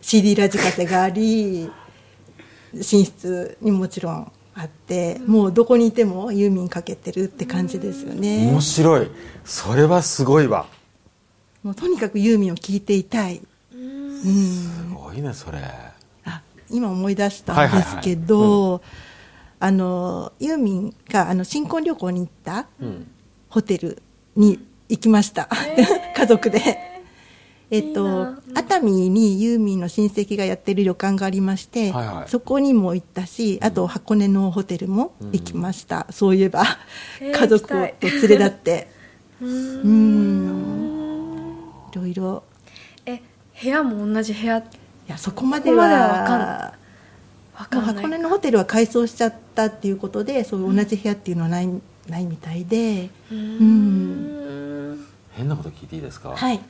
[0.00, 1.70] CD ラジカセがあり
[2.72, 8.50] 寝室にもちろんあってもうどこにいてもユーミンかけてるって感じですよね。
[8.50, 9.10] 面白い。
[9.44, 10.66] それはすごいわ。
[11.62, 13.42] もうとにかくユーミンを聴いていたい。
[13.74, 14.22] うん。
[14.22, 15.58] すごいねそれ。
[16.24, 18.80] あ今思い出したんですけど、
[19.58, 23.10] あのユーミンがあの新婚旅行に行ったうん。
[23.48, 24.02] ホテル
[24.34, 24.58] に
[24.88, 25.48] 行きました、
[26.14, 26.60] 家族で。
[27.70, 32.28] えっといいな熱海にユーミンの親戚がやってる旅館がありまして、はいはい。
[32.28, 36.64] そこにも行ったしあと箱根のホテルも行きました、そういえば、
[37.20, 38.88] えー家族と行きたい連れ立って。
[39.40, 39.48] うう
[39.88, 40.46] ん。
[41.92, 42.42] いろいろ。
[43.06, 43.20] え
[43.62, 44.58] 部屋も同じ部屋？
[44.58, 44.62] い
[45.08, 46.70] やそこまでそこまでははわかんない。
[46.80, 46.85] うん
[47.56, 51.68] 箱根のホテルは改装しちゃったっていうことでそういう同じ部屋っていうのはない,、
[52.08, 53.08] ないみたいで。
[53.32, 54.92] ううん。
[54.94, 56.60] ん変なこと聞いていいですか、はい。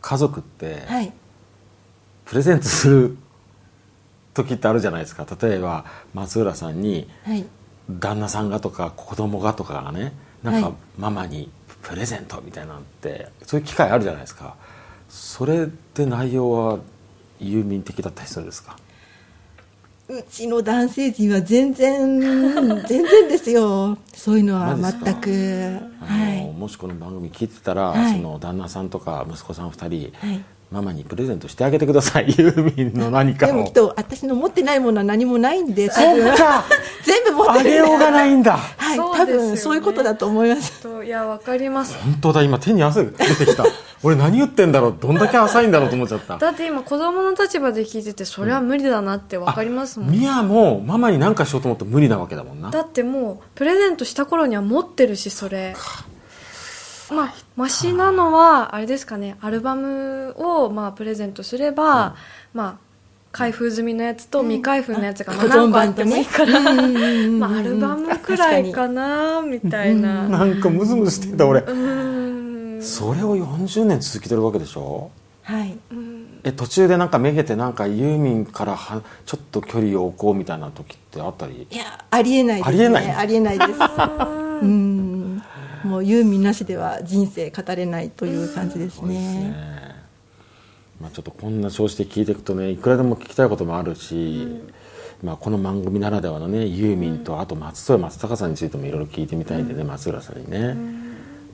[0.00, 1.12] 家族ってはい。
[2.24, 3.16] プレゼントする
[4.34, 5.26] 時ってあるじゃないですか。
[5.40, 7.44] 例えば松浦さんにはい。
[7.90, 10.12] 旦那さんがとか子供がとかがね
[10.44, 10.76] なんかはい。
[10.98, 11.50] ママに
[11.82, 14.54] プレゼントみたいなのってそういう機会あるじゃないですか。
[15.08, 16.78] それって内容は
[17.40, 18.76] 郵便的だったりするんですか？
[20.10, 22.18] うちの男性陣は全然
[22.88, 23.96] 全然ですよ。
[24.12, 25.30] そういうのは全く。
[26.00, 26.52] はい。
[26.58, 28.14] もしこの番組聞いてたら、はい。
[28.14, 30.40] その旦那さんとか息子さん2人、はい。
[30.72, 32.26] ママにプレゼントしてあげてください。
[32.26, 33.48] 郵便の何かを。
[33.48, 36.64] でもきっと私の持ってないものは何もないんで多そ分っか。
[37.04, 37.60] 全部持ってる。
[37.60, 38.58] あげようがないんだ
[38.90, 39.48] はい、多そうですよね。
[39.48, 40.80] 分そういうことだと思います。
[40.82, 41.96] といやわかります。
[41.98, 43.64] 本当だ今手に汗が出てきた。
[44.02, 44.94] 俺何言ってんだろう？
[44.98, 46.38] どんだけ浅いんだろうと思っちゃった。
[46.38, 52.70] だって今子供の立場で聞いててそれは無理だなってわかりますもん、ミヤもママに何かしようと思って無理なわけだもんな。
[52.70, 55.76] だってもうプレゼントした頃には持ってるしそれ。
[57.10, 59.36] まあマシなのはあれですかね。
[59.40, 62.14] アルバムをまあプレゼントすれば、
[62.54, 62.89] まあ
[63.32, 66.62] 開封済みのやつと未開封のやつが何個あってもいいから、ア
[67.62, 70.28] ルバムくらいかなみたいな。
[70.28, 71.60] なんかムズムズしてんだ俺。
[72.82, 75.10] それを40年続けてるわけでしょ？
[75.42, 75.78] はい。
[76.42, 81.66] え途中でなんかめげてなんかユーミンからはちょっと距離を置こうみたいな時ってあったり？
[81.70, 83.10] いやありえないです、ね、ありえない？
[83.12, 83.70] ありえないです。
[84.62, 85.42] うん。
[85.84, 89.89] もうユーミンなしでは人生語れないという感じですね
[91.00, 94.46] まあ、ちょっとこんな調子で聞いていくとねいくらでも聞きたいこともあるし、
[95.22, 100.76] まあ、この番組ならではのねユーミンとあと松任谷松坂さんについてもいろいろ聞いてみたいんでね、松浦さんにね、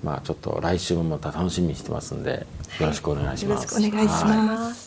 [0.03, 2.47] まあちょっと来週もまた楽しみにしてますんで
[2.80, 4.86] よろしくお願いします、よろしくお願いしはます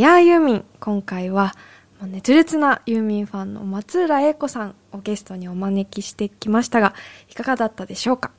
[0.00, 1.54] ディアユーミン今回は
[2.00, 6.94] 熱烈なユーミンファンの松浦英子さんをゲストにお招きしてきましたが
[7.30, 8.30] いかがだったでしょうか？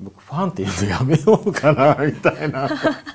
[0.00, 2.68] 僕ファンっていうのやめようかなみたいな。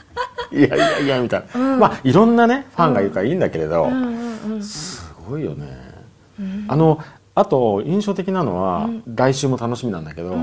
[0.58, 3.90] いやいやいやみたいな、まあいろんなねファンがいるからいいんだけれど、
[4.62, 5.68] すごいよね、
[6.70, 6.98] あの
[7.36, 10.34] あと印象的なのは、来週も楽しみなんだけど、